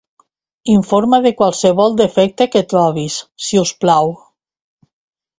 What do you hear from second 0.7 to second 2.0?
Informa de qualsevol